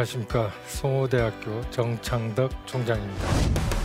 [0.00, 3.79] 네, 안녕하십니까 송호대학교 정창덕 총장입니다.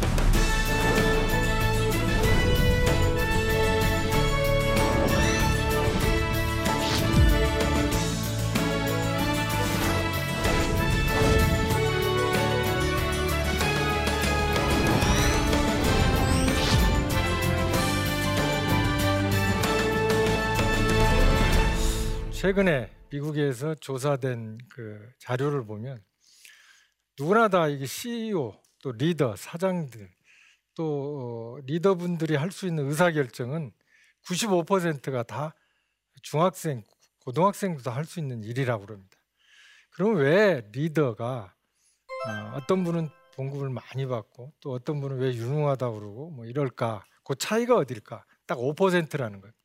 [22.46, 26.04] 최근에 미국에서 조사된 그 자료를 보면
[27.18, 30.12] 누구나 다 이게 CEO 또 리더 사장들
[30.76, 33.72] 또 어, 리더분들이 할 수 있는 의사 결정은
[34.28, 35.56] 95%가 다
[36.22, 36.84] 중학생
[37.22, 39.18] 고등학생도 할수 있는 일이라고 그럽니다.
[39.90, 41.56] 그럼 왜 리더가
[42.28, 47.06] 어, 어떤 분은 봉급을 많이 받고 또 어떤 분은 왜 유능하다 그러고 뭐 이럴까?
[47.24, 48.24] 그 차이가 어딜까?
[48.46, 49.60] 딱 5%라는 겁니다.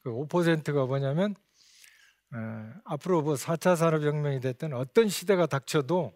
[0.00, 1.45] 그 5%가 뭐냐면 어,
[2.84, 6.12] 앞으로 뭐 4차 산업혁명이 됐든 어떤 시대가 닥쳐도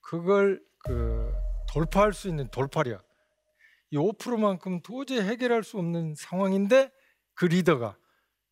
[0.00, 1.32] 그걸 그
[1.72, 3.06] 돌파할 수 있는 돌파력
[3.90, 6.90] 이 5%만큼 도저히 해결할 수 없는 상황인데
[7.34, 7.96] 그 리더가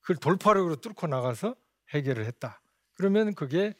[0.01, 1.57] 그걸 돌파력으로 뚫고 나가서
[1.91, 2.63] 해결을 했다.
[2.95, 3.75] 그러면 그게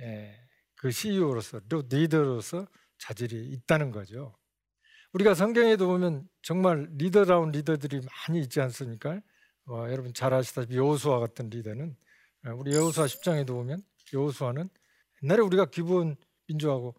[0.00, 0.38] 에,
[0.76, 2.66] 그 CEO로서 리더로서
[2.98, 4.36] 자질이 있다는 거죠.
[5.12, 9.20] 우리가 성경에도 보면 정말 리더다운 리더들이 많이 있지 않습니까?
[9.66, 11.94] 어, 여러분 잘 아시다시피 여호수아 같은 리더는 예,
[12.50, 14.68] 우리 여호수아 10장에도 보면 여호수아는
[15.22, 16.16] 옛날에 우리가 기본
[16.48, 16.94] 민주하고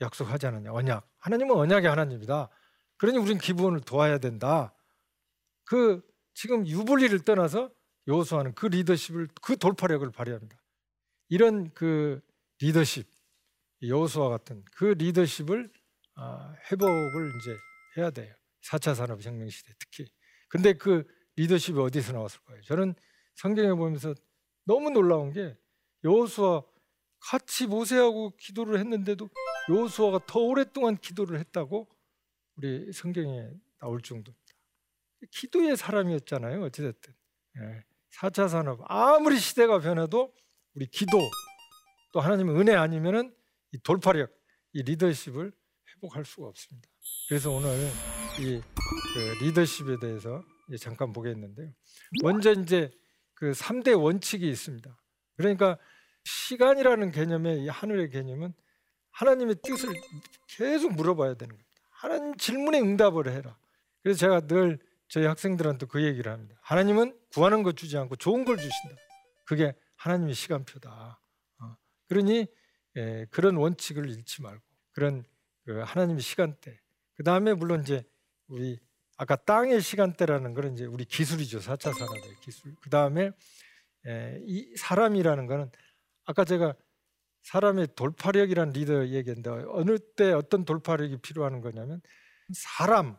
[0.00, 0.72] 약속하지 않았냐?
[0.72, 1.08] 언약.
[1.18, 2.48] 하나님은 언약의 하나님이다.
[2.98, 4.74] 그러니 우리는 기본을 도와야 된다.
[5.64, 6.02] 그
[6.34, 7.70] 지금 유불리를 떠나서
[8.06, 10.56] 여호수아는 그 리더십을 그 돌파력을 발휘합니다.
[11.28, 12.20] 이런 그
[12.60, 13.08] 리더십
[13.82, 15.70] 여호수아 같은 그 리더십을
[16.14, 17.56] 아, 회복을 이제
[17.96, 18.34] 해야 돼요.
[18.62, 20.06] 4차 산업혁명 시대 특히.
[20.48, 21.04] 근데 그
[21.36, 22.62] 리더십이 어디서 나왔을 거예요?
[22.62, 22.94] 저는
[23.34, 24.14] 성경에 보면서
[24.66, 25.56] 너무 놀라운 게
[26.04, 26.62] 여호수아
[27.20, 29.28] 같이 모세하고 기도를 했는데도
[29.70, 31.88] 여호수아가 더 오랫동안 기도를 했다고
[32.56, 33.48] 우리 성경에
[33.80, 34.44] 나올 정도입니다.
[35.32, 36.62] 기도의 사람이었잖아요.
[36.64, 37.14] 어찌됐든.
[37.58, 37.84] 예.
[38.20, 40.34] 4차 산업 아무리 시대가 변해도
[40.74, 41.18] 우리 기도
[42.12, 43.34] 또 하나님의 은혜 아니면은
[43.72, 44.30] 이 돌파력,
[44.72, 45.52] 이 리더십을
[45.94, 46.88] 회복할 수가 없습니다.
[47.28, 47.70] 그래서 오늘
[48.40, 48.62] 이
[49.16, 50.42] 그 리더십에 대해서
[50.78, 51.72] 잠깐 보겠는데요.
[52.22, 52.90] 먼저 이제
[53.36, 54.96] 그 3대 원칙이 있습니다.
[55.36, 55.78] 그러니까
[56.24, 58.52] 시간이라는 개념의 이 하늘의 개념은
[59.12, 59.94] 하나님의 뜻을
[60.48, 61.70] 계속 물어봐야 되는 겁니다.
[61.90, 63.56] 하나님 질문에 응답을 해라.
[64.02, 66.58] 그래서 제가 늘 저희 학생들한테 그 얘기를 합니다.
[66.62, 68.96] 하나님은 구하는 것 주지 않고 좋은 걸 주신다.
[69.44, 71.20] 그게 하나님의 시간표다.
[71.60, 71.76] 어.
[72.08, 72.46] 그러니
[72.96, 75.24] 예, 그런 원칙을 잃지 말고 그런
[75.64, 76.80] 그 하나님의 시간대.
[77.14, 78.04] 그 다음에 물론 이제
[78.48, 78.78] 우리
[79.16, 81.58] 아까 땅의 시간대라는 건 이제 우리 기술이죠.
[81.60, 82.74] 4차 산업의 기술.
[82.80, 83.30] 그 다음에
[84.46, 85.70] 이 사람이라는 거는
[86.24, 86.74] 아까 제가
[87.42, 92.02] 사람의 돌파력이라는 리더 얘기했는데 어느 때 어떤 돌파력이 필요한 거냐면
[92.52, 93.16] 사람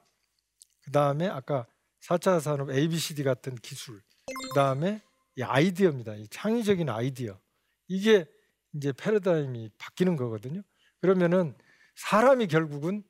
[0.81, 1.65] 그 다음에 아까
[2.01, 5.01] 4차 산업 ABCD 같은 기술 그 다음에
[5.35, 6.15] 이 아이디어입니다.
[6.15, 7.39] 이 창의적인 아이디어
[7.87, 8.25] 이게
[8.73, 10.61] 이제 패러다임이 바뀌는 거거든요.
[10.99, 11.55] 그러면은
[11.95, 13.03] 사람이 결국은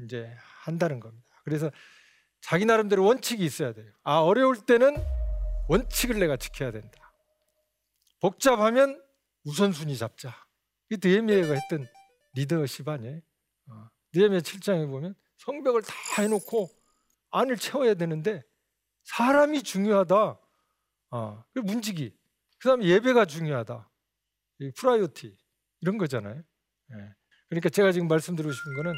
[0.00, 1.40] 이제 한다는 겁니다.
[1.44, 1.70] 그래서
[2.44, 3.90] 자기 나름대로 원칙이 있어야 돼요.
[4.02, 4.94] 아, 어려울 때는
[5.66, 7.10] 원칙을 내가 지켜야 된다.
[8.20, 9.02] 복잡하면
[9.44, 10.44] 우선순위 잡자.
[10.90, 11.88] 이 느헤미야가 했던
[12.34, 13.22] 리더십 아니에요?
[13.70, 13.88] 어.
[14.12, 16.68] 느헤미야 7장에 보면 성벽을 다 해놓고
[17.30, 18.42] 안을 채워야 되는데
[19.04, 20.38] 사람이 중요하다.
[21.12, 21.44] 어.
[21.54, 22.14] 문지기.
[22.58, 23.90] 그 다음에 예배가 중요하다.
[24.76, 25.34] 프라이오티
[25.80, 26.42] 이런 거잖아요.
[26.92, 27.14] 예.
[27.48, 28.92] 그러니까 제가 지금 말씀드리고 싶은 거는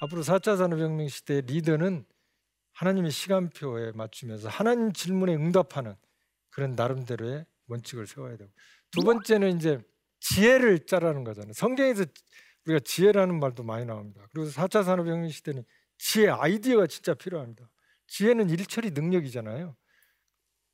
[0.00, 2.06] 앞으로 4차 산업혁명 시대의 리더는
[2.74, 5.94] 하나님의 시간표에 맞추면서 하나님 질문에 응답하는
[6.50, 8.50] 그런 나름대로의 원칙을 세워야 되고
[8.90, 9.80] 두 번째는 이제
[10.20, 11.52] 지혜를 짜라는 거잖아요.
[11.52, 12.04] 성경에서
[12.66, 14.26] 우리가 지혜라는 말도 많이 나옵니다.
[14.32, 15.64] 그리고 4차 산업혁명 시대는
[15.98, 17.68] 지혜 아이디어가 진짜 필요합니다.
[18.06, 19.76] 지혜는 일처리 능력이잖아요.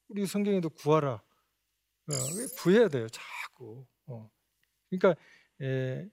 [0.08, 1.12] 우리 성경에도 구하라.
[1.12, 2.12] 어,
[2.58, 3.06] 구해야 돼요.
[3.08, 3.87] 자꾸.
[4.06, 4.31] 어.
[4.88, 5.20] 그러니까
[5.62, 6.08] 에,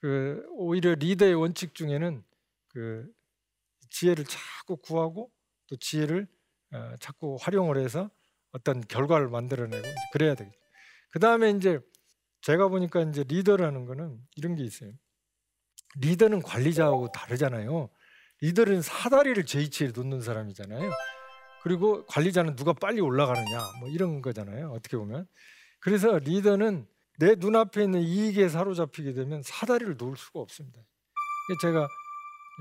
[0.00, 2.24] 그 오히려 리더의 원칙 중에는
[2.68, 3.12] 그
[3.94, 5.30] 지혜를 자꾸 구하고
[5.68, 6.26] 또 지혜를
[6.72, 8.10] 어, 자꾸 활용을 해서
[8.50, 10.58] 어떤 결과를 만들어내고 그래야 되겠죠.
[11.10, 11.78] 그 다음에 이제
[12.42, 14.90] 제가 보니까 이제 리더라는 거는 이런 게 있어요.
[16.00, 17.88] 리더는 관리자하고 다르잖아요.
[18.40, 20.90] 리더는 사다리를 제이치에 놓는 사람이잖아요.
[21.62, 24.72] 그리고 관리자는 누가 빨리 올라가느냐 뭐 이런 거잖아요.
[24.72, 25.26] 어떻게 보면.
[25.78, 26.86] 그래서 리더는
[27.20, 30.80] 내 눈앞에 있는 이익에 사로잡히게 되면 사다리를 놓을 수가 없습니다.
[31.62, 31.86] 제가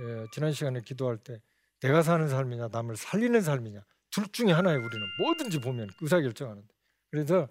[0.01, 1.41] 예, 지난 시간에 기도할 때
[1.81, 6.67] 내가 사는 삶이냐 남을 살리는 삶이냐 둘 중에 하나에 우리는 뭐든지 보면 의사결정하는데
[7.11, 7.47] 그래서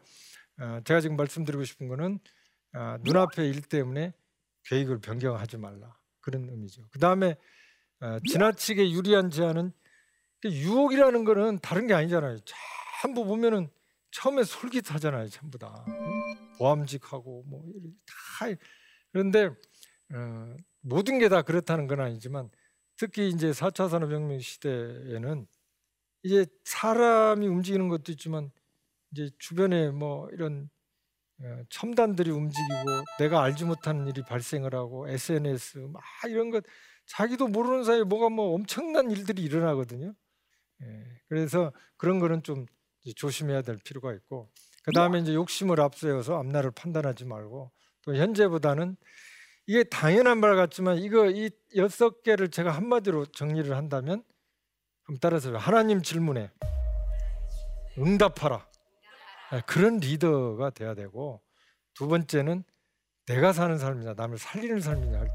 [0.58, 2.18] 어, 제가 지금 말씀드리고 싶은 거는
[2.72, 4.12] 아, 눈앞의 일 때문에
[4.64, 6.82] 계획을 변경하지 말라 그런 의미죠.
[6.90, 7.36] 그 다음에
[8.00, 9.72] 아, 지나치게 유리한 제안은
[10.40, 12.38] 그 유혹이라는 거는 다른 게 아니잖아요.
[13.00, 13.68] 전부 보면은
[14.10, 16.54] 처음에 솔깃하잖아요, 전부 다 응?
[16.58, 17.62] 보암직하고 뭐
[18.06, 18.46] 다
[19.12, 19.46] 그런데
[20.14, 22.50] 어, 모든 게 다 그렇다는 건 아니지만
[22.96, 25.46] 특히 이제 4차 산업혁명 시대에는
[26.25, 28.50] 이제 사람이 움직이는 것도 있지만
[29.12, 30.70] 이제 주변에 뭐 이런
[31.43, 36.64] 어, 첨단들이 움직이고 내가 알지 못하는 일이 발생을 하고 SNS 막 이런 것
[37.06, 40.14] 자기도 모르는 사이에 뭐가 뭐 엄청난 일들이 일어나거든요.
[40.82, 42.67] 예, 그래서 그런 거는 좀
[43.17, 44.50] 조심해야 될 필요가 있고
[44.85, 47.73] 그 다음에 이제 욕심을 앞세워서 앞날을 판단하지 말고
[48.05, 48.96] 또 현재보다는
[49.67, 54.25] 이게 당연한 말 같지만 이거 이 여섯 개를 제가 한마디로 정리를 한다면
[55.05, 56.50] 한번 따라서 하나님 질문에
[57.99, 58.67] 응답하라
[59.53, 61.43] 네, 그런 리더가 돼야 되고
[61.94, 62.64] 두 번째는
[63.26, 65.29] 내가 사는 삶이냐 남을 살리는 삶이냐 할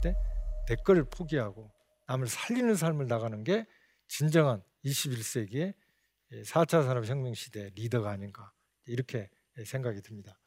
[0.67, 1.71] 때내걸 포기하고
[2.07, 3.65] 남을 살리는 삶을 나가는 게
[4.07, 5.73] 진정한 21세기의
[6.45, 8.51] 4차 산업혁명 시대 리더가 아닌가
[8.85, 9.29] 이렇게
[9.65, 10.39] 생각이 듭니다.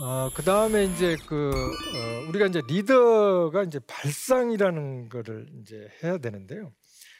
[0.00, 6.72] 어, 그 다음에 이제 그 어, 우리가 이제 리더가 이제 발상이라는 거를 이제 해야 되는데요.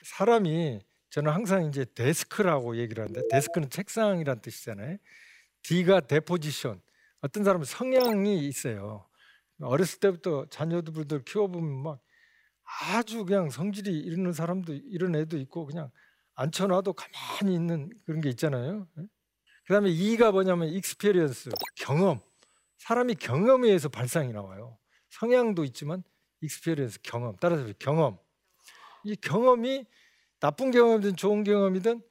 [0.05, 0.81] 사람이
[1.11, 4.97] 저는 항상 이제 데스크라고 얘기를 하는데 데스크는 책상이란 뜻이잖아요.
[5.63, 6.81] D가 데포지션.
[7.21, 9.07] 어떤 사람은 성향이 있어요.
[9.61, 12.01] 어렸을 때부터 자녀들을 키워보면 막
[12.95, 15.91] 아주 그냥 성질이 이르는 사람도 이런 애도 있고 그냥
[16.35, 18.89] 앉혀놔도 가만히 있는 그런 게 있잖아요.
[19.67, 22.21] 그다음에 E가 뭐냐면 experience 경험.
[22.83, 24.77] 사람이 경험에 의해서 발상이 나와요.
[25.11, 26.03] 성향도 있지만
[26.41, 27.37] experience 경험.
[27.41, 28.19] 따라서 경험.
[29.05, 29.87] 이 경험이
[30.41, 32.03] 나쁜 경험이든 좋은 경험이든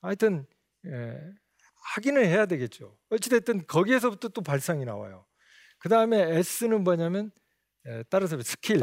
[0.00, 0.44] 하여튼
[0.86, 1.20] 예,
[1.94, 2.98] 확인을 해야 되겠죠.
[3.10, 5.24] 어찌됐든 거기에서부터 또 발상이 나와요.
[5.78, 7.30] 그 다음에 S는 뭐냐면
[7.86, 8.82] 에, 따라서 스킬.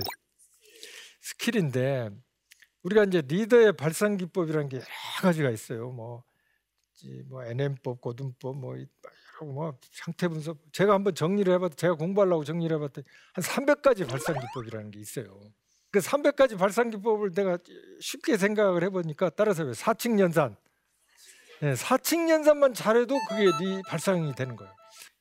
[1.19, 2.11] 스킬인데
[2.83, 4.85] 우리가 이제 리더의 발상 기법이라는 게 여러
[5.21, 5.89] 가지가 있어요.
[5.89, 6.23] 뭐,
[7.25, 8.77] 뭐 NM법, 고등법, 뭐
[9.41, 10.57] 여러 뭐 상태 분석.
[10.71, 15.39] 제가 한번 정리를 해봤, 제가 공부하려고 정리를 해봤더니 한 300가지 발상 기법이라는 게 있어요.
[15.91, 17.57] 그 300가지 발상 기법을 내가
[17.99, 20.55] 쉽게 생각을 해보니까 따라서 사칙 연산.
[21.61, 24.73] 네, 사칙 연산만 잘해도 그게 네 발상이 되는 거예요.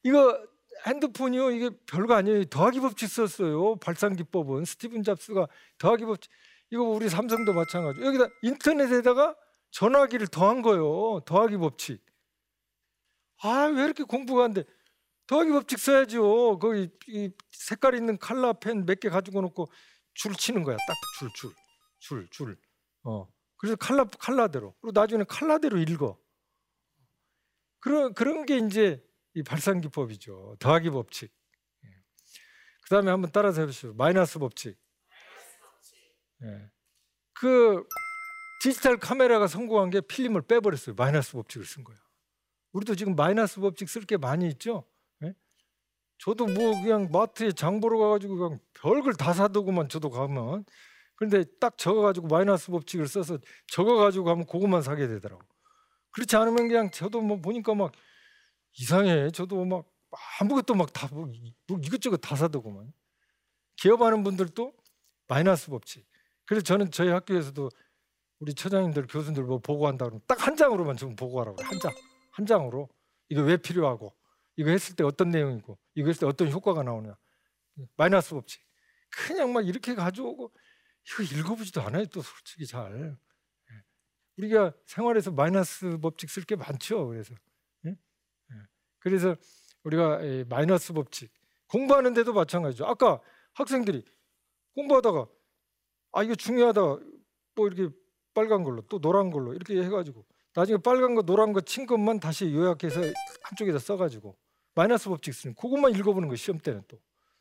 [0.02, 0.38] 이거
[0.86, 2.44] 핸드폰이요 이게 별거 아니에요.
[2.46, 3.76] 더하기 법칙 썼어요.
[3.76, 5.46] 발상 기법은 스티븐 잡스가
[5.78, 6.30] 더하기 법칙.
[6.70, 8.02] 이거 우리 삼성도 마찬가지.
[8.02, 9.36] 여기다 인터넷에다가
[9.70, 11.20] 전화기를 더한 거예요.
[11.24, 12.03] 더하기 법칙.
[13.44, 14.64] 아 왜 이렇게 공부가 안 돼?
[15.26, 16.58] 더하기 법칙 써야죠.
[16.58, 19.68] 거기 이 색깔 있는 칼라 펜 몇 개 가지고 놓고
[20.14, 20.76] 줄 치는 거야.
[20.76, 21.54] 딱 줄 줄
[22.00, 22.58] 줄 줄.
[23.04, 23.28] 어.
[23.56, 24.74] 그래서 칼라 칼라대로.
[24.80, 26.18] 그리고 나중에 칼라대로 읽어.
[27.80, 29.02] 그런 그런 게 이제
[29.34, 30.56] 이 발상 기법이죠.
[30.58, 31.32] 더하기 법칙.
[31.84, 31.88] 예.
[32.82, 33.94] 그 다음에 한번 따라서 해보시죠.
[33.94, 34.78] 마이너스 법칙.
[36.42, 36.70] 예.
[37.34, 37.86] 그
[38.62, 40.94] 디지털 카메라가 성공한 게 필름을 빼버렸어요.
[40.94, 42.00] 마이너스 법칙을 쓴 거예요.
[42.74, 44.84] 우리도 지금 마이너스 법칙 쓸 게 많이 있죠.
[45.24, 45.32] 예?
[46.18, 50.64] 저도 뭐 그냥 마트에 장 보러 가가지고 그냥 별걸 다 사두고만 저도 가면
[51.16, 53.38] 그런데 딱 적어가지고 마이너스 법칙을 써서
[53.68, 55.42] 적어가지고 가면 그것만 사게 되더라고.
[56.10, 57.92] 그렇지 않으면 그냥 저도 뭐 보니까 막
[58.78, 59.30] 이상해.
[59.30, 59.86] 저도 막
[60.40, 61.28] 아무것도 막 다 뭐
[61.82, 62.92] 이것저것 다 사두고만.
[63.76, 64.72] 기업하는 분들도
[65.28, 66.06] 마이너스 법칙.
[66.46, 67.70] 그래서 저는 저희 학교에서도
[68.40, 71.92] 우리 처장님들 교수님들 뭐 보고한다 그러면 딱 한 장으로만 좀 보고하라고 한 장.
[72.34, 72.88] 한 장으로
[73.28, 74.12] 이거 왜 필요하고
[74.56, 77.16] 이거 했을 때 어떤 내용이고 이거 했을 때 어떤 효과가 나오냐.
[77.96, 78.60] 마이너스 법칙.
[79.10, 80.52] 그냥 막 이렇게 가져오고
[81.06, 82.06] 이거 읽어보지도 않아요.
[82.06, 83.16] 또 솔직히 잘.
[84.36, 87.06] 우리가 생활에서 마이너스 법칙 쓸 게 많죠.
[87.06, 87.34] 그래서
[87.86, 87.90] 예?
[87.90, 88.54] 예.
[88.98, 89.36] 그래서
[89.84, 91.32] 우리가 마이너스 법칙
[91.68, 92.84] 공부하는데도 마찬가지죠.
[92.84, 93.20] 아까
[93.52, 94.04] 학생들이
[94.74, 95.28] 공부하다가
[96.12, 96.80] 아 이거 중요하다
[97.54, 97.94] 뭐 이렇게
[98.34, 102.52] 빨간 걸로 또 노란 걸로 이렇게 해가지고 나중에 빨간 거 노란 거 친 것만 다시
[102.52, 103.00] 요약해서
[103.42, 104.36] 한쪽에다 써가지고
[104.74, 106.98] 마이너스 법칙 쓰는 그것만 읽어보는 거 시험 때는 또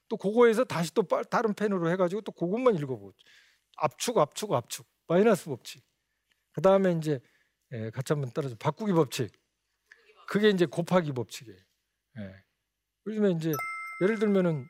[0.09, 3.13] 또 그거에서 다시 또 다른 펜으로 해가지고 또 그것만 읽어보고
[3.77, 5.83] 압축 압축 압축 마이너스 법칙
[6.51, 7.19] 그 다음에 이제
[7.71, 9.31] 예, 같이 한번 따라서 바꾸기 법칙.
[10.27, 11.57] 그게 이제 곱하기 법칙이에요.
[12.19, 12.43] 예.
[13.07, 13.51] 요즘에 이제
[14.03, 14.67] 예를 들면은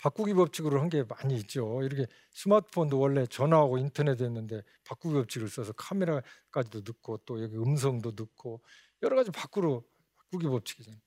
[0.00, 1.82] 바꾸기 법칙으로 한 게 많이 있죠.
[1.82, 8.62] 이렇게 스마트폰도 원래 전화하고 인터넷했는데 바꾸기 법칙을 써서 카메라까지도 넣고 또 여기 음성도 넣고
[9.02, 9.84] 여러 가지 밖으로
[10.16, 11.00] 바꾸기 법칙이잖아요.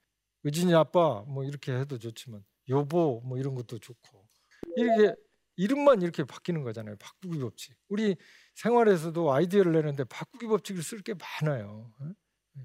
[0.43, 4.27] 의진이 아빠 뭐 이렇게 해도 좋지만 여보 뭐 이런 것도 좋고
[4.75, 5.15] 이렇게
[5.57, 6.95] 이름만 이렇게 바뀌는 거잖아요.
[6.97, 7.75] 바꾸기 법칙.
[7.89, 8.15] 우리
[8.55, 11.91] 생활에서도 아이디어를 내는데 바꾸기 법칙을 쓸 게 많아요.
[11.99, 12.05] 어?
[12.53, 12.63] 네.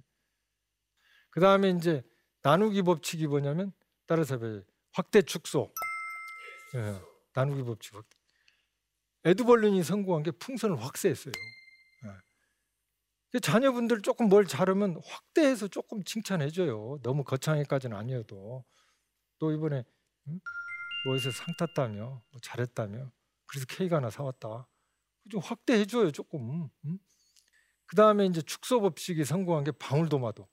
[1.30, 2.02] 그 다음에 이제
[2.42, 3.73] 나누기 법칙이 뭐냐면
[4.06, 4.38] 따라서
[4.92, 5.73] 확대 축소,
[6.76, 7.00] 예,
[7.33, 8.16] 나누기 법칙 확대.
[9.25, 11.33] 에드벌룬이 성공한 게 풍선을 확대했어요.
[13.35, 13.40] 예.
[13.40, 17.00] 자녀분들 조금 뭘 잘하면 확대해서 조금 칭찬해줘요.
[17.02, 18.64] 너무 거창하게까지는 아니어도
[19.38, 19.85] 또 이번에
[20.28, 20.40] 응?
[21.06, 23.11] 뭐에서 상 탔다며 뭐 잘했다며
[23.47, 24.68] 그래서 케이크 하나 사왔다.
[25.30, 26.68] 좀 확대해줘요 조금.
[26.85, 26.99] 응?
[27.87, 30.49] 그 다음에 이제 축소 법칙이 성공한 게 방울도마도.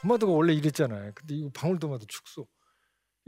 [0.00, 1.12] 도마도가 원래 이랬잖아요.
[1.14, 2.48] 근데 이거 방울도마도 축소.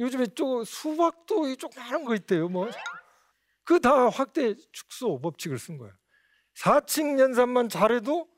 [0.00, 2.48] 요즘에 또 수박도 조그마한 거 있대요.
[2.48, 2.68] 뭐
[3.64, 5.94] 그 다 확대 축소 법칙을 쓴 거예요.
[6.56, 8.28] 4층 연산만 잘해도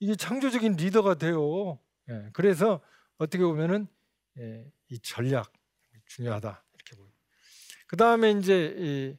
[0.00, 1.78] 이게 창조적인 리더가 돼요.
[2.08, 2.80] 예, 그래서
[3.18, 3.86] 어떻게 보면은
[4.38, 5.52] 예, 이 전략
[6.06, 7.08] 중요하다 이렇게 보요.
[7.86, 9.16] 그 다음에 이제 이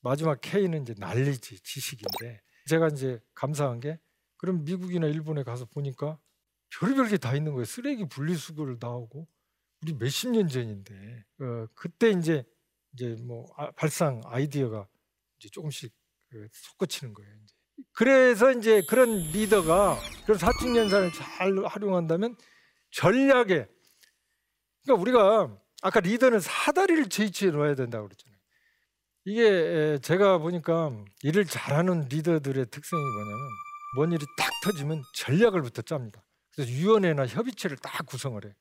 [0.00, 4.00] 마지막 K는 이제 난리지 지식인데 제가 이제 감사한 게
[4.38, 6.18] 그럼 미국이나 일본에 가서 보니까
[6.80, 7.64] 별의별 게 다 있는 거예요.
[7.64, 9.28] 쓰레기 분리수거를 나오고
[9.82, 12.44] 우리 몇십 년 전인데 어, 그때 이제
[12.92, 14.86] 이제 뭐 아, 발상 아이디어가
[15.38, 15.92] 이제 조금씩
[16.30, 17.30] 그 솟구치는 거예요.
[17.42, 17.54] 이제.
[17.92, 22.36] 그래서 이제 그런 리더가 그런 사춘 연산을 잘 활용한다면
[22.90, 23.66] 전략에
[24.84, 28.38] 그러니까 우리가 아까 리더는 사다리를 제치에 놓아야 된다고 그랬잖아요.
[29.24, 33.48] 이게 제가 보니까 일을 잘하는 리더들의 특성이 뭐냐면
[33.96, 36.24] 뭔 일이 딱 터지면 전략을부터 짭니다.
[36.54, 38.54] 그래서 위원회나 협의체를 딱 구성을 해.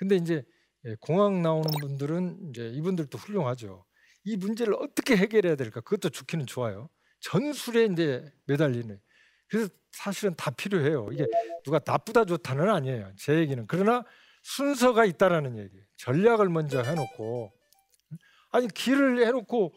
[0.00, 0.42] 근데 이제
[0.86, 3.84] 예, 공항 나오는 분들은 이제 이분들도 훌륭하죠.
[4.24, 5.82] 이 문제를 어떻게 해결해야 될까?
[5.82, 6.88] 그것도 좋기는 좋아요.
[7.20, 8.98] 전술에 이제 매달리는.
[9.48, 11.10] 그래서 사실은 다 필요해요.
[11.12, 11.26] 이게
[11.64, 13.12] 누가 나쁘다 좋다는 아니에요.
[13.18, 14.02] 제 얘기는 그러나
[14.42, 15.84] 순서가 있다라는 얘기예요.
[15.98, 17.52] 전략을 먼저 해놓고
[18.52, 19.74] 아니 길을 해놓고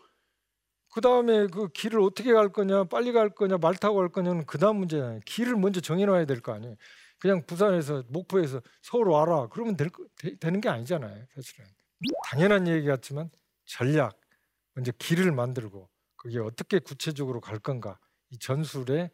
[0.94, 4.58] 그 다음에 그 길을 어떻게 갈 거냐, 빨리 갈 거냐, 말 타고 갈 거냐는 그
[4.58, 5.20] 다음 문제잖아요.
[5.26, 6.76] 길을 먼저 정해놔야 될 거 아니에요.
[7.24, 9.48] 그냥 부산에서 목포에서 서울 와라.
[9.50, 11.66] 그러면 될, 되, 되는 게 아니잖아요 사실은.
[12.26, 13.30] 당연한 얘기 같지만
[13.64, 14.20] 전략
[14.74, 17.98] 먼저 길을 만들고 그게 어떻게 구체적으로 갈 건가.
[18.30, 19.10] 이 전술에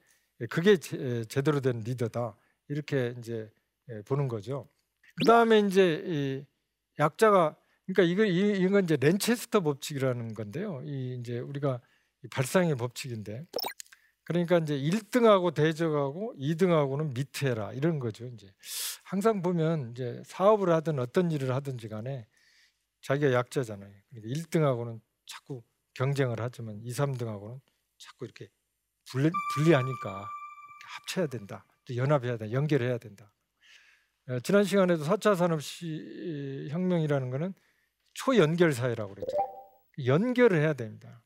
[0.50, 2.36] 그게 제, 제대로 된 리더다.
[2.70, 3.48] 이렇게 이제
[3.92, 4.68] 예, 보는 거죠.
[5.16, 6.46] 그 다음에 이제 이
[6.98, 10.82] 약자가 그러니까 이거 이건 이제 렌체스터 법칙이라는 건데요.
[10.84, 11.80] 이 이제 우리가
[12.32, 13.46] 발상의 법칙인데
[14.30, 18.28] 그러니까 이제 1등하고 대적하고 2등하고는 밑에라 이런 거죠.
[18.28, 18.54] 이제
[19.04, 22.28] 항상 보면 이제 사업을 하든 어떤 일을 하든지 간에
[23.02, 23.92] 자기가 약자잖아요.
[24.12, 25.64] 그러니까 1등하고는 자꾸
[25.96, 27.60] 경쟁을 하지만 2, 3등하고는
[27.98, 28.50] 자꾸 이렇게
[29.10, 30.30] 분리, 분리하니까
[31.00, 31.66] 합쳐야 된다.
[31.86, 32.52] 또 연합해야 된다.
[32.52, 33.34] 연결해야 된다.
[34.28, 37.56] 어, 지난 시간에도 4차 산업 시 혁명이라는 거는
[38.14, 39.36] 초연결 사회라고 그랬죠.
[40.06, 41.24] 연결을 해야 됩니다.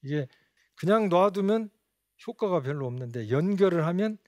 [0.00, 0.26] 이게
[0.76, 1.68] 그냥 놔두면
[2.26, 4.18] 효과가 별로 없는데 연결을 하면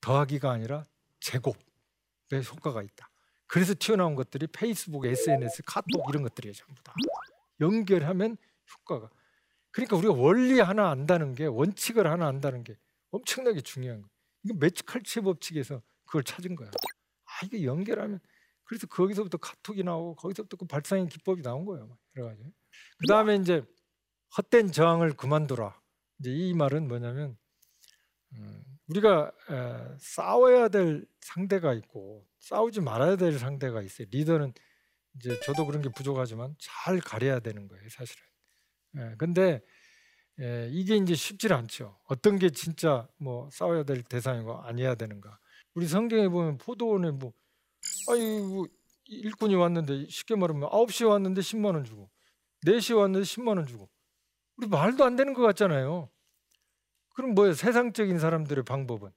[0.00, 0.84] 더하기가 아니라
[1.20, 3.10] 제곱의 효과가 있다.
[3.46, 6.94] 그래서 튀어나온 것들이 페이스북, SNS, 카톡 이런 것들이에요 전부 다.
[7.60, 8.36] 연결하면
[8.74, 9.10] 효과가.
[9.70, 12.76] 그러니까 우리가 원리 하나 안다는 게 원칙을 하나 안다는 게
[13.10, 14.10] 엄청나게 중요한 거예요.
[14.44, 16.70] 이거 매치컬치 법칙에서 그걸 찾은 거야.
[16.70, 18.20] 아 이게 연결하면
[18.64, 21.98] 그래서 거기서부터 카톡이 나오고 거기서부터 그 발상의 기법이 나온 거예요.
[22.16, 22.42] 여러 가지.
[22.98, 23.62] 그 다음에 이제
[24.36, 25.81] 헛된 저항을 그만둬라.
[26.22, 27.36] 이제 이 말은 뭐냐면
[28.34, 34.06] 음, 우리가 에, 싸워야 될 상대가 있고 싸우지 말아야 될 상대가 있어요.
[34.10, 34.54] 리더는
[35.16, 38.24] 이제 저도 그런 게 부족하지만 잘 가려야 되는 거예요, 사실은.
[38.96, 39.60] 예, 근데
[40.40, 41.98] 예, 이게 이제 쉽지 않죠.
[42.04, 45.38] 어떤 게 진짜 뭐 싸워야 될 대상이고 아니어야 되는가.
[45.74, 47.32] 우리 성경에 보면 포도원에 뭐
[48.08, 48.66] 아이 뭐
[49.06, 52.10] 일꾼이 왔는데 쉽게 말하면 9시에 왔는데 10만 원 주고
[52.64, 53.90] 4시에 왔는데 10만 원 주고
[54.56, 56.08] 우리 말도 안 되는 것 같잖아요.
[57.14, 57.54] 그럼 뭐예요?
[57.54, 59.10] 세상적인 사람들의 방법은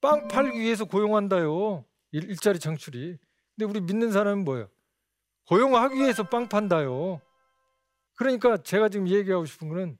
[0.00, 1.84] 빵 팔기 위해서 고용한다요.
[2.12, 3.18] 일, 자리 창출이.
[3.56, 4.68] 근데 우리 믿는 사람은 뭐예요?
[5.46, 7.20] 고용하기 위해서 빵 판다요.
[8.14, 9.98] 그러니까 제가 지금 얘기하고 싶은 거는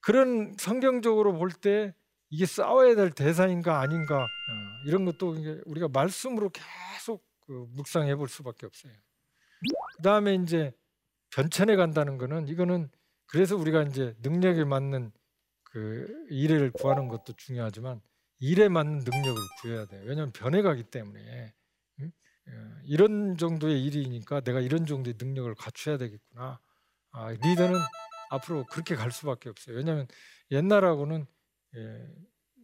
[0.00, 1.94] 그런 성경적으로 볼 때
[2.32, 4.28] 이게 싸워야 될 대상인가 아닌가 어,
[4.86, 5.34] 이런 것도
[5.66, 8.92] 우리가 말씀으로 계속 그 묵상해 볼 수밖에 없어요.
[9.96, 10.72] 그 다음에 이제
[11.30, 12.88] 변천에 간다는 거는 이거는
[13.30, 15.12] 그래서 우리가 이제 능력에 맞는
[15.64, 18.00] 그 일을 구하는 것도 중요하지만
[18.40, 20.02] 일에 맞는 능력을 구해야 돼요.
[20.04, 21.54] 왜냐하면 변해가기 때문에
[22.00, 22.12] 응?
[22.48, 26.60] 어, 이런 정도의 일이니까 내가 이런 정도의 능력을 갖춰야 되겠구나.
[27.12, 27.78] 아, 리더는
[28.30, 29.76] 앞으로 그렇게 갈 수밖에 없어요.
[29.76, 30.06] 왜냐하면
[30.50, 31.26] 옛날하고는
[31.76, 32.08] 예,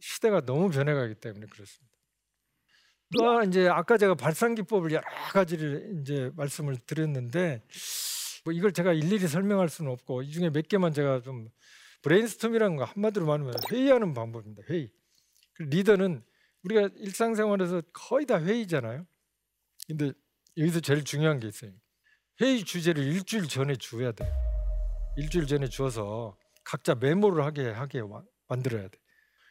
[0.01, 1.97] 시대가 너무 변해가기 때문에 그렇습니다.
[3.17, 7.63] 또 이제 아까 제가 발상 기법을 여러 가지를 이제 말씀을 드렸는데
[8.47, 11.49] 뭐 이걸 제가 일일이 설명할 수는 없고 이 중에 몇 개만 제가 좀
[12.03, 14.63] brainstorm이라는 거 한마디로 말하면 회의하는 방법입니다.
[14.71, 14.89] 회의.
[15.55, 16.23] 그 리더는
[16.63, 19.05] 우리가 일상생활에서 거의 다 회의잖아요.
[19.89, 20.13] 근데
[20.57, 21.73] 여기서 제일 중요한 게 있어요.
[22.41, 24.25] 회의 주제를 일주일 전에 줘야 돼.
[25.17, 28.97] 일주일 전에 주어서 각자 메모를 하게 하게 와- 만들어야 돼.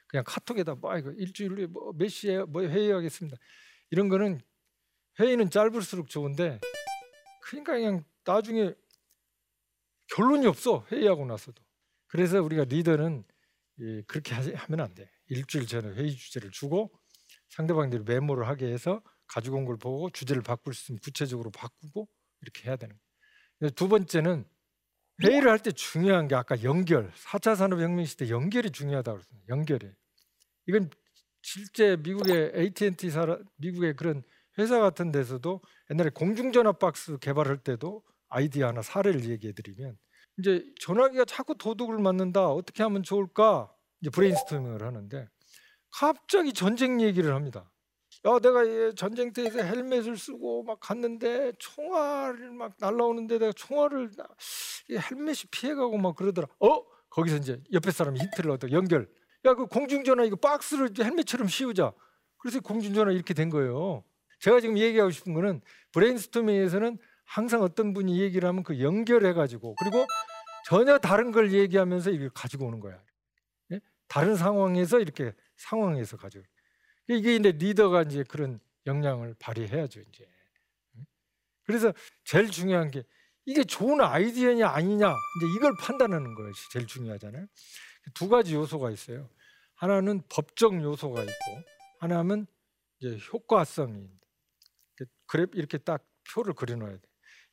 [0.08, 3.36] 그냥 카톡에다 뭐 이거 일주일에 뭐몇 시에 뭐 회의하겠습니다.
[3.90, 4.40] 이런 거는
[5.20, 6.62] 회의는 짧을수록 좋은데
[7.42, 8.74] 그러니까 그냥 나중에
[10.08, 11.62] 결론이 없어 회의하고 나서도.
[12.08, 13.24] 그래서 우리가 리더는
[13.80, 15.10] 이 그렇게 하면 안 돼.
[15.28, 16.92] 일주일 전에 회의 주제를 주고
[17.50, 22.08] 상대방들이 메모를 하게 해서 가지고 온 걸 보고 주제를 바꿀 수 있으면 구체적으로 바꾸고
[22.42, 22.96] 이렇게 해야 되는
[23.62, 23.72] 거예요.
[23.72, 24.46] 두 번째는
[25.24, 29.40] 회의를 할 때 중요한 게 아까 연결, 4차 산업혁명 시대 연결이 중요하다고 그랬어요.
[29.50, 29.90] 연결이.
[30.68, 30.90] 이건
[31.42, 34.24] 실제 미국의 AT&T 사라, 미국의 그런
[34.60, 39.98] 회사 같은 데서도 옛날에 공중전화 박스 개발할 때도 아이디어 하나 사례를 얘기해 드리면
[40.38, 42.50] 이제 전화기가 자꾸 도둑을 맞는다.
[42.50, 43.72] 어떻게 하면 좋을까?
[44.02, 45.28] 이제 브레인스토밍을 하는데
[45.92, 47.72] 갑자기 전쟁 얘기를 합니다.
[48.26, 54.12] 야, 내가 이 전쟁터에서 헬멧을 쓰고 막 갔는데 총알을 막 날라오는데 내가 총알을
[54.90, 56.48] 헬멧이 피해가고 막 그러더라.
[56.60, 56.84] 어?
[57.10, 59.08] 거기서 이제 옆에 사람이 힌트를 얻어 연결.
[59.46, 61.94] 야, 그 공중전화 이거 박스를 헬멧처럼 씌우자.
[62.38, 64.04] 그래서 공중전화 이렇게 된 거예요.
[64.40, 70.06] 제가 지금 얘기하고 싶은 거는 브레인스토밍에서는 항상 어떤 분이 얘기를 하면 그 연결해 가지고 그리고
[70.66, 73.00] 전혀 다른 걸 얘기하면서 이걸 가지고 오는 거야.
[73.72, 73.80] 예?
[74.08, 76.44] 다른 상황에서 이렇게 상황에서 가지고.
[77.08, 80.28] 이게 이제 리더가 이제 그런 역량을 발휘해야죠 이제.
[81.66, 83.04] 그래서 제일 중요한 게
[83.46, 87.46] 이게 좋은 아이디어냐 아니냐 이제 이걸 판단하는 것이 제일 중요하잖아요.
[88.14, 89.30] 두 가지 요소가 있어요.
[89.76, 91.64] 하나는 법적 요소가 있고
[92.00, 92.48] 하나는
[93.00, 94.10] 이제 효과성이.
[95.28, 97.02] 그래 이렇게 딱 표를 그려놔야 돼.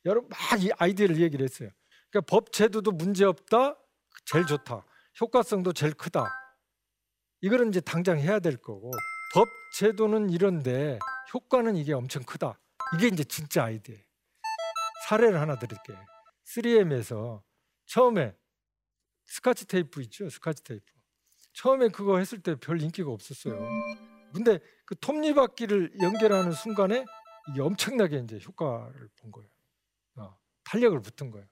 [0.05, 1.69] 여러분 막이 아이디어를 얘기를 했어요.
[2.09, 3.77] 그러니까 법 제도도 문제 없다,
[4.25, 4.85] 제일 좋다.
[5.19, 6.25] 효과성도 제일 크다.
[7.41, 8.91] 이거는 이제 당장 해야 될 거고
[9.33, 10.99] 법 제도는 이런데
[11.33, 12.59] 효과는 이게 엄청 크다.
[12.95, 13.95] 이게 이제 진짜 아이디어.
[15.07, 15.97] 사례를 하나 드릴게요.
[16.45, 17.41] 3M에서
[17.85, 18.35] 처음에
[19.25, 20.85] 스카치 테이프 있죠, 스카치 테이프.
[21.53, 23.59] 처음에 그거 했을 때 별 인기가 없었어요.
[24.33, 27.05] 근데 그 톱니바퀴를 연결하는 순간에
[27.49, 29.49] 이게 엄청나게 이제 효과를 본 거예요.
[30.63, 31.47] 어, 탄력을 붙은 거예요.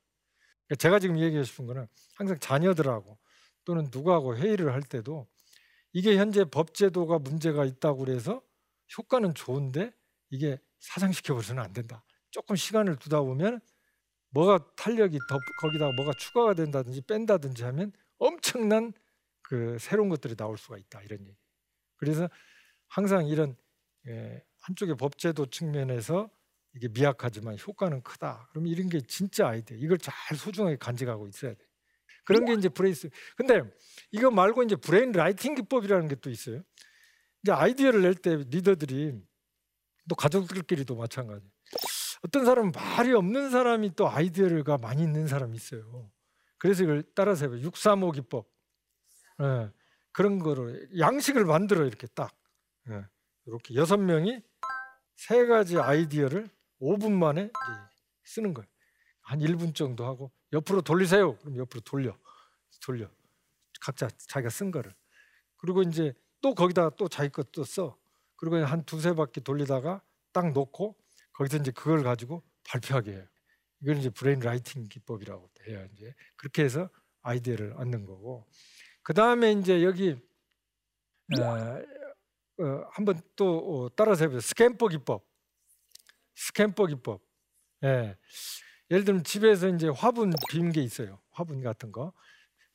[0.67, 3.17] 그러니까 제가 지금 얘기하고 싶은 거는 항상 자녀들하고
[3.65, 5.27] 또는 누구하고 회의를 할 때도
[5.93, 8.41] 이게 현재 법제도가 문제가 있다고 그래서
[8.97, 9.93] 효과는 좋은데
[10.29, 12.03] 이게 사장시켜 버려서는 안 된다.
[12.31, 13.59] 조금 시간을 두다 보면
[14.29, 18.93] 뭐가 탄력이 더 거기다가 뭐가 추가가 된다든지 뺀다든지 하면 엄청난
[19.41, 21.37] 그 새로운 것들이 나올 수가 있다 이런 얘기.
[21.97, 22.29] 그래서
[22.87, 23.55] 항상 이런
[24.07, 26.29] 예, 한쪽의 법제도 측면에서
[26.75, 28.47] 이게 미약하지만 효과는 크다.
[28.51, 29.77] 그럼 이런 게 진짜 아이디어.
[29.77, 31.59] 이걸 잘 소중하게 간직하고 있어야 돼.
[32.23, 33.09] 그런 게 이제 브레이스.
[33.35, 33.61] 근데
[34.11, 36.61] 이거 말고 이제 brain writing 기법이라는 게 또 있어요.
[37.43, 39.21] 이제 아이디어를 낼 때 리더들이
[40.07, 41.45] 또 가족들끼리도 마찬가지.
[42.23, 46.11] 어떤 사람은 말이 없는 사람이 또 아이디어가 많이 있는 사람이 있어요.
[46.57, 47.61] 그래서 이걸 따라서 해봐요.
[47.61, 48.47] 635 기법.
[49.41, 49.71] 예,
[50.11, 52.35] 그런 거로 양식을 만들어 이렇게 딱.
[52.89, 53.03] 예,
[53.45, 54.41] 이렇게 여섯 명이
[55.15, 56.47] 세 가지 아이디어를
[56.81, 57.51] 5분 만에
[58.23, 58.67] 쓰는 거예요.
[59.21, 61.37] 한 1분 정도 하고 옆으로 돌리세요.
[61.37, 62.17] 그럼 옆으로 돌려.
[62.81, 63.07] 돌려.
[63.79, 64.93] 각자 자기가 쓴 거를.
[65.57, 67.97] 그리고 이제 또 거기다 또 자기 것도 써.
[68.35, 70.95] 그리고 한 두세 바퀴 돌리다가 딱 놓고
[71.33, 73.25] 거기서 이제 그걸 가지고 발표하게 해요.
[73.81, 75.87] 이걸 이제 brain writing 기법이라고 해요.
[75.93, 76.89] 이제 그렇게 해서
[77.21, 78.47] 아이디어를 얻는 거고.
[79.03, 80.17] 그 다음에 이제 여기
[81.39, 84.41] 어, 어, 한번 또 어, 따라서 해보세요.
[84.41, 85.30] SCAMPER 기법.
[86.35, 87.21] SCAMPER 기법.
[87.83, 88.17] 예.
[88.91, 91.19] 예를 들면 집에서 이제 화분 빈 게 있어요.
[91.31, 92.13] 화분 같은 거.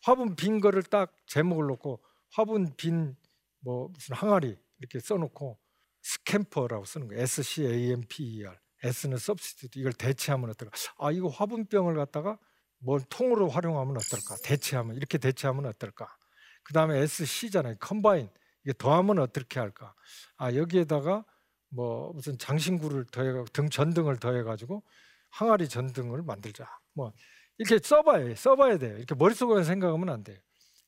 [0.02, 3.16] 화분 빈 거를 딱 제목을 놓고 화분 빈
[3.60, 5.58] 뭐 무슨 항아리 이렇게 써놓고
[6.02, 7.22] SCAMPER라고 쓰는 거예요.
[7.22, 8.56] S C A M P E R.
[8.84, 10.76] S는 substitute 이걸 대체하면 어떨까?
[10.98, 12.38] 아 이거 화분병을 갖다가
[12.78, 14.36] 뭘 통으로 활용하면 어떨까?
[14.44, 16.06] 대체하면 이렇게 대체하면 어떨까?
[16.62, 17.74] 그 다음에 S C잖아요.
[17.80, 18.28] 컴바인
[18.64, 19.94] 이게 더하면 어떻게 할까?
[20.36, 21.24] 아 여기에다가
[21.68, 24.82] 뭐 무슨 장신구를 더해 등 전등을 더해 가지고
[25.30, 26.68] 항아리 전등을 만들자.
[26.92, 27.12] 뭐
[27.58, 28.96] 이렇게 써봐야 써봐야 돼요.
[28.96, 30.38] 이렇게 머릿속에 생각하면 안 돼요.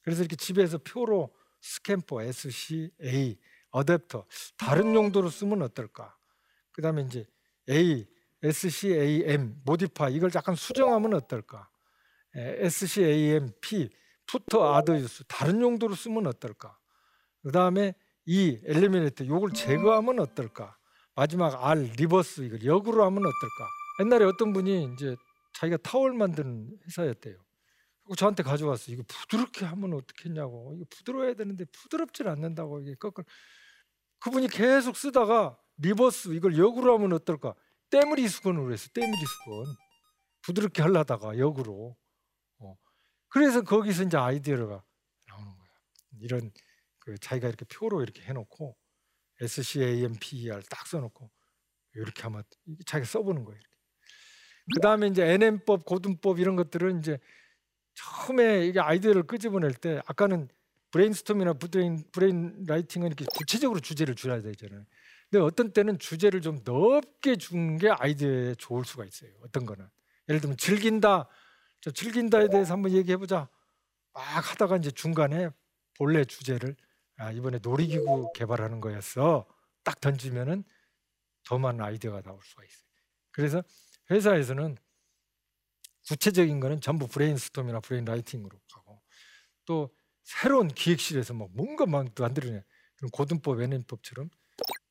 [0.02, 3.38] 그래서 이렇게 집에서 표로 스캠퍼, SCA,
[3.70, 4.24] 어댑터
[4.56, 6.16] 다른 용도로 쓰면 어떨까?
[6.72, 7.26] 그다음에 이제
[7.68, 8.06] A,
[8.42, 11.68] SCAM, modify 이걸 약간 수정하면 어떨까?
[12.36, 13.90] 에, SCAM, P,
[14.26, 16.78] put to other use 다른 용도로 쓰면 어떨까?
[17.42, 17.94] 그다음에
[18.30, 20.76] E, eliminate 요걸 제거하면 어떨까?
[21.14, 23.68] 마지막 R, reverse 이걸 역으로 하면 어떨까?
[24.00, 25.16] 옛날에 어떤 분이 이제
[25.54, 27.36] 자기가 타월 만드는 회사였대요.
[28.02, 28.92] 그리고 저한테 가져왔어.
[28.92, 30.74] 이거 부드럽게 하면 어떻겠냐고.
[30.76, 33.24] 이거 부드러워야 되는데 부드럽질 않는다고 이게 거꾸로.
[34.20, 37.54] 그분이 계속 쓰다가 reverse 이걸 역으로 하면 어떨까?
[37.88, 38.90] 때밀이 수건으로 했어.
[38.92, 39.74] 때밀이 수건.
[40.42, 41.96] 부드럽게 하려다가 역으로
[42.58, 42.76] 어.
[43.28, 44.84] 그래서 거기서 이제 아이디어가
[45.28, 45.68] 나오는 거야.
[46.20, 46.50] 이런
[47.08, 48.76] 그 자기가 이렇게 표로 이렇게 해놓고
[49.40, 51.30] SCAMPER 딱 써놓고
[51.94, 52.42] 이렇게 하면
[52.84, 53.58] 자기가 써보는 거예요.
[54.74, 57.18] 그 다음에 이제 NM법, 고든법 이런 것들은 이제
[57.94, 60.48] 처음에 이게 아이디어를 끄집어낼 때 아까는
[60.90, 64.84] brainstorm이나 brain, brain writing은 이렇게 구체적으로 주제를 줄여야 되잖아요.
[65.30, 69.30] 근데 어떤 때는 주제를 좀 넓게 준 게 아이디어에 좋을 수가 있어요.
[69.42, 69.88] 어떤 거는
[70.28, 71.26] 예를 들면 즐긴다,
[71.80, 73.48] 저 즐긴다에 대해서 한번 얘기해 보자.
[74.12, 75.48] 막 하다가 이제 중간에
[75.96, 76.76] 본래 주제를
[77.18, 79.46] 아, 이번에 놀이기구 개발하는 거였어.
[79.82, 80.64] 딱 던지면은
[81.44, 82.88] 더 많은 아이디어가 나올 수가 있어요.
[83.32, 83.62] 그래서
[84.10, 84.76] 회사에서는
[86.06, 89.02] 구체적인 거는 전부 brainstorm이나 brain writing으로 가고
[89.64, 92.64] 또 새로운 기획실에서 막 뭔가 막 만들어내
[92.96, 94.30] 그런 고든법, NM법처럼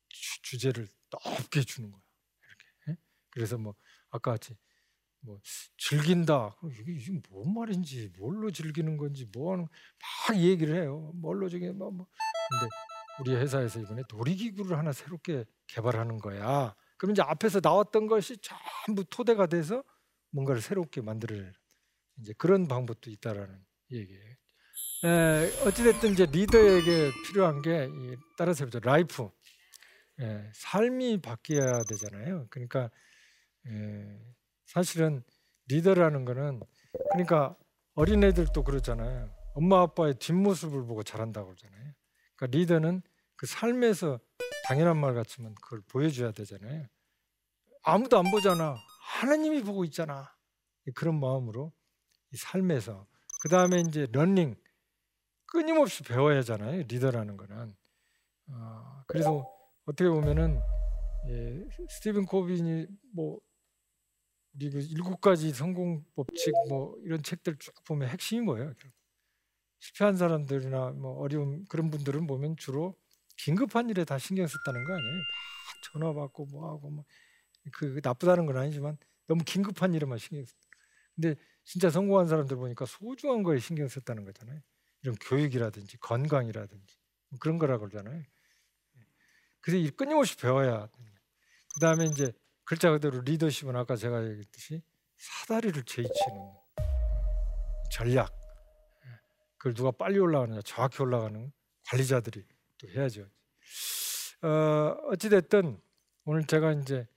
[0.08, 2.02] 주, 제를 넓게 주는 거야.
[2.46, 2.92] 이렇게.
[2.92, 2.96] 예?
[3.30, 3.74] 그래서 뭐
[4.10, 4.54] 아까 같이
[5.20, 5.40] 뭐
[5.76, 6.56] 즐긴다.
[6.70, 9.66] 이게, 이게 뭔 말인지, 뭘로 즐기는 건지, 뭐 하는
[10.28, 11.12] 막 얘기를 해요.
[11.14, 12.06] 뭘로 저게 뭐, 뭐.
[12.50, 12.68] 근데
[13.20, 16.74] 우리 회사에서 이번에 놀이기구를 하나 새롭게 개발하는 거야.
[16.96, 19.82] 그럼 이제 앞에서 나왔던 것이 전부 토대가 돼서
[20.30, 21.52] 뭔가를 새롭게 만들어내는
[22.20, 24.34] 이제 그런 방법도 있다라는 얘기예요.
[25.04, 27.88] 에, 어찌됐든 이제 리더에게 필요한 게
[28.36, 28.80] 따라서 해보죠.
[28.80, 29.30] life.
[30.20, 32.48] 예, 삶이 바뀌어야 되잖아요.
[32.50, 32.90] 그러니까
[33.68, 34.18] 예,
[34.68, 35.22] 사실은
[35.68, 36.60] 리더라는 거는
[37.12, 37.56] 그러니까
[37.94, 39.34] 어린애들도 그렇잖아요.
[39.54, 41.92] 엄마 아빠의 뒷모습을 보고 자란다고 그러잖아요.
[42.36, 43.02] 그러니까 리더는
[43.36, 44.20] 그 삶에서
[44.66, 46.86] 당연한 말 같지만 그걸 보여줘야 되잖아요.
[47.82, 48.76] 아무도 안 보잖아.
[49.00, 50.34] 하나님이 보고 있잖아.
[50.94, 51.72] 그런 마음으로
[52.32, 53.06] 이 삶에서
[53.40, 54.54] 그 다음에 이제 런닝
[55.46, 56.82] 끊임없이 배워야 하잖아요.
[56.88, 57.74] 리더라는 거는.
[58.50, 59.48] 어, 그래서
[59.86, 60.60] 어떻게 보면은
[61.30, 63.40] 예, 스티븐 코빈이 뭐
[64.58, 68.74] 우리 그 일곱 가지 성공 법칙 뭐 이런 책들 쭉 보면 핵심이 뭐예요?
[69.78, 72.96] 실패한 사람들이나 뭐 어려운 그런 분들은 보면 주로
[73.36, 75.14] 긴급한 일에 다 신경 썼다는 거 아니에요?
[75.14, 80.56] 막 전화 받고 뭐 하고 뭐그 나쁘다는 건 아니지만 너무 긴급한 일에만 신경 썼.
[81.14, 84.60] 근데 진짜 성공한 사람들 보니까 소중한 거에 신경 썼다는 거잖아요.
[85.02, 86.96] 이런 교육이라든지 건강이라든지
[87.28, 88.24] 뭐 그런 거라 그러잖아요.
[89.60, 90.88] 그래서 끊임없이 배워야.
[91.74, 92.32] 그 다음에 이제
[92.68, 94.82] 글자 그대로 리더십은 아까 제가 얘기했듯이
[95.16, 96.52] 사다리를 제치는
[97.90, 98.30] 전략.
[99.56, 101.50] 그걸 누가 빨리 올라가느냐, 정확히 올라가는
[101.86, 102.44] 관리자들이
[102.76, 103.26] 또 해야죠.
[104.42, 104.48] 어,
[105.06, 105.80] 어찌됐든
[106.26, 107.08] 오늘 제가 이제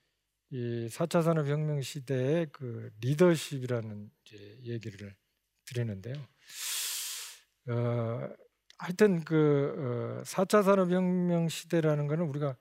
[0.51, 4.09] 이 4차 산업혁명 시대의 그 리더십이라는
[4.63, 5.17] 얘기를
[5.65, 6.15] 드리는데요.
[7.67, 8.29] 어,
[8.77, 12.55] 하여튼 그 어, 4차 산업혁명 시대라는 것은 우리가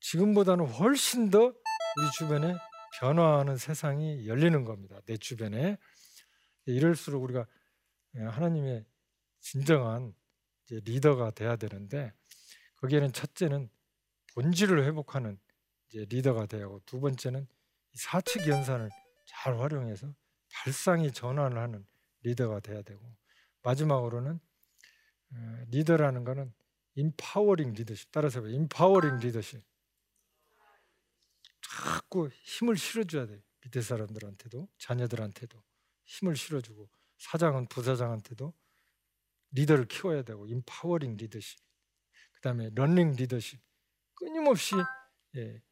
[0.00, 1.54] 지금보다는 훨씬 더
[1.96, 2.56] 우리 주변에
[2.98, 5.00] 변화하는 세상이 열리는 겁니다.
[5.06, 5.78] 내 주변에.
[6.64, 7.46] 이럴수록 우리가
[8.14, 8.84] 예, 하나님의
[9.40, 10.14] 진정한
[10.70, 12.12] 리더가 돼야 되는데
[12.76, 13.68] 거기에는 첫째는
[14.34, 15.38] 본질을 회복하는
[15.92, 17.46] 리더가 되야 하고 두 번째는
[17.94, 18.90] 사칙 연산을
[19.26, 20.14] 잘 활용해서
[20.52, 21.84] 발상이 전환을 하는
[22.22, 23.00] 리더가 돼야 되고
[23.62, 24.38] 마지막으로는
[25.34, 26.52] 어, 리더라는 것은
[26.94, 29.60] empowering leadership 따라서 empowering leadership
[32.12, 33.42] 자꾸 힘을 실어줘야 돼.
[33.62, 35.64] 밑에 사람들한테도 자녀들한테도.
[36.04, 38.52] 힘을 실어주고 사장은 부사장한테도
[39.52, 41.58] 리더를 키워야 되고 empowering leadership
[42.32, 43.60] 그 다음에 learning leadership
[44.14, 44.74] 끊임없이
[45.36, 45.62] 예,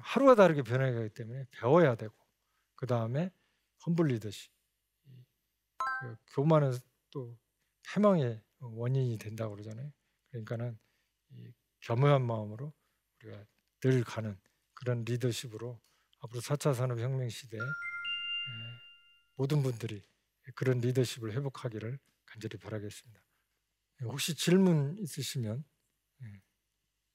[0.00, 2.14] 하루가 다르게 변해가기 때문에 배워야 되고
[2.74, 3.30] 그 다음에
[3.86, 4.52] humble leadership
[6.00, 6.72] 그 교만은
[7.10, 7.38] 또
[7.88, 9.90] 패망의 원인이 된다고 그러잖아요.
[10.30, 10.78] 그러니까는
[11.80, 12.74] 겸허한 마음으로
[13.22, 13.46] 우리가
[13.80, 14.38] 늘 가는
[14.82, 15.78] 그런 리더십으로
[16.18, 17.60] 앞으로 4차 산업혁명 시대에
[19.36, 20.02] 모든 분들이
[20.56, 23.20] 그런 리더십을 회복하기를 간절히 바라겠습니다.
[24.02, 25.64] 혹시 질문 있으시면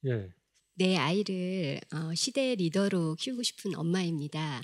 [0.05, 0.29] 예.
[0.75, 4.61] 내 아이를 어, 시대의 리더로 키우고 싶은 엄마입니다.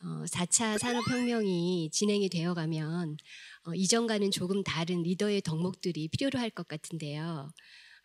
[0.00, 3.16] 어, 4차 산업혁명이 진행이 되어가면
[3.66, 7.50] 어, 이전과는 조금 다른 리더의 덕목들이 필요로 할 것 같은데요.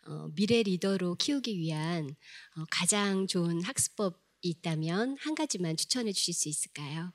[0.05, 2.09] 어, 미래 리더로 키우기 위한
[2.57, 7.13] 어, 가장 좋은 학습법이 있다면 한 가지만 추천해 주실 수 있을까요?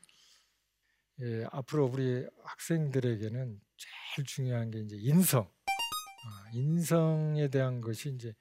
[1.20, 8.34] 예, 앞으로 우리 학생들에게는 제일 중요한 게 이제 인성, 아, 인성에 대한 것이 이제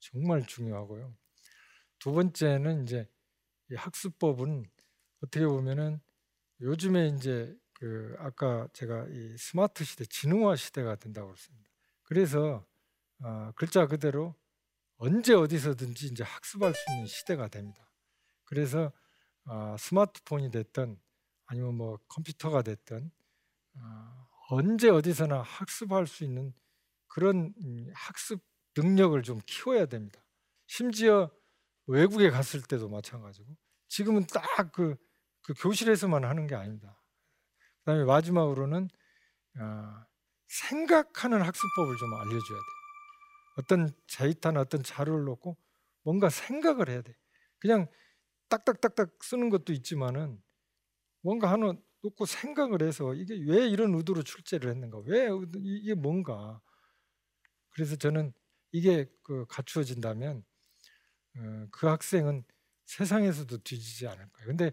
[0.00, 1.16] 정말 중요하고요.
[1.98, 3.08] 두 번째는 이제
[3.74, 4.64] 학습법은
[5.22, 6.00] 어떻게 보면은
[6.60, 11.70] 요즘에 이제 그 아까 제가 이 스마트 시대, 지능화 시대가 된다고 그랬습니다.
[12.02, 12.66] 그래서
[13.22, 14.34] 어, 글자 그대로
[14.96, 17.88] 언제 어디서든지 이제 학습할 수 있는 시대가 됩니다.
[18.44, 18.92] 그래서
[19.46, 20.98] 어, 스마트폰이 됐든
[21.46, 23.10] 아니면 뭐 컴퓨터가 됐든
[23.76, 26.54] 어, 언제 어디서나 학습할 수 있는
[27.08, 28.40] 그런 음, 학습
[28.76, 30.24] 능력을 좀 키워야 됩니다.
[30.66, 31.30] 심지어
[31.86, 33.56] 외국에 갔을 때도 마찬가지고
[33.88, 34.96] 지금은 딱그
[35.42, 37.00] 그 교실에서만 하는 게 아닙니다.
[37.80, 38.88] 그다음에 마지막으로는
[39.60, 40.04] 어,
[40.48, 42.64] 생각하는 학습법을 좀 알려줘야 돼.
[43.56, 45.56] 어떤 데이터나 어떤 자료를 놓고
[46.02, 47.14] 뭔가 생각을 해야 돼.
[47.58, 47.86] 그냥
[48.58, 50.42] 딱딱딱딱 쓰는 것도 있지만은
[51.22, 54.98] 뭔가 하나 놓고 생각을 해서 이게 왜 이런 의도로 출제를 했는가?
[55.06, 55.28] 왜
[55.62, 56.60] 이게 뭔가?
[57.70, 58.32] 그래서 저는
[58.72, 60.44] 이게 그 갖추어진다면
[61.36, 62.44] 어, 그 학생은
[62.84, 64.46] 세상에서도 뒤지지 않을 거예요.
[64.46, 64.72] 근데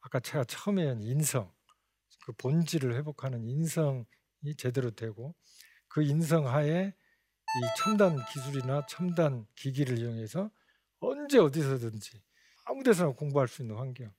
[0.00, 1.52] 아까 제가 처음에 한 인성,
[2.24, 4.04] 그 본질을 회복하는 인성이
[4.58, 5.34] 제대로 되고
[5.88, 10.50] 그 인성 하에 이 첨단 기술이나 첨단 기기를 이용해서
[11.00, 12.22] 언제 어디서든지
[12.66, 14.12] 아무 데서나 공부할 수 있는 환경.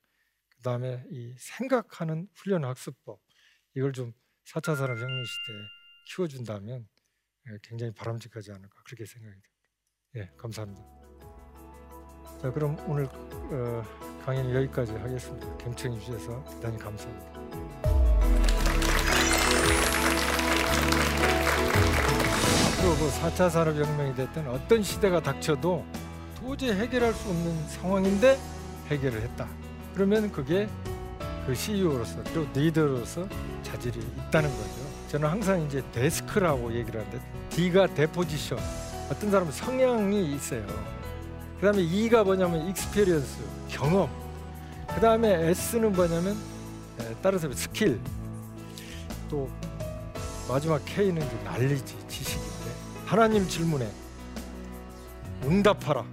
[0.48, 3.20] 그 다음에 이 생각하는 훈련 학습법
[3.76, 4.12] 이걸 좀
[4.46, 5.56] 4차 산업혁명 시대에
[6.06, 6.88] 키워준다면
[7.50, 9.58] 예, 굉장히 바람직하지 않을까 그렇게 생각이 듭니다.
[10.16, 10.82] 예, 감사합니다.
[12.40, 13.84] 자, 그럼 오늘 어,
[14.24, 15.56] 강의는 여기까지 하겠습니다.
[15.58, 17.38] 경청해 주셔서 대단히 감사합니다.
[22.78, 25.84] 앞으로 그 4차 산업혁명이 됐든 어떤 시대가 닥쳐도
[26.40, 28.38] 도저히 해결할 수 없는 상황인데
[28.88, 29.48] 해결을 했다.
[29.94, 30.68] 그러면 그게
[31.46, 33.28] 그 CEO로서 또 리더로서
[33.62, 34.88] 자질이 있다는 거죠.
[35.08, 37.20] 저는 항상 이제 데스크라고 얘기를 하는데
[37.50, 38.58] D가 disposition
[39.10, 40.64] 어떤 사람은 성향이 있어요.
[41.56, 44.08] 그다음에 E가 뭐냐면 experience 경험.
[44.94, 46.36] 그다음에 S는 뭐냐면
[47.00, 48.00] 에, 따라서 스킬.
[49.28, 49.50] 또
[50.48, 52.70] 마지막 K는 knowledge 지식인데
[53.06, 53.90] 하나님 질문에
[55.44, 56.04] 응답하라.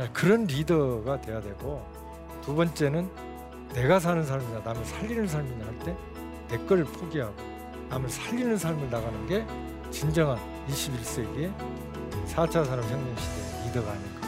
[0.00, 1.82] 에, 그런 리더가 돼야 되고
[2.42, 3.08] 두 번째는
[3.74, 5.94] 내가 사는 삶이나 남을 살리는 삶이나 할 때
[6.50, 7.32] 내 걸 포기하고
[7.90, 9.46] 남을 살리는 삶을 나가는 게
[9.92, 10.36] 진정한
[10.68, 11.52] 21세기의
[12.26, 14.20] 4차 산업혁명 시대의 리더가 아닐까.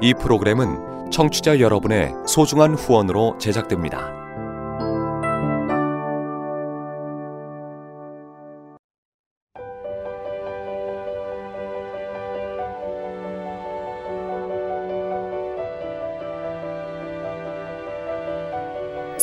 [0.00, 4.25] 이 프로그램은 청취자 여러분의 소중한 후원으로 제작됩니다.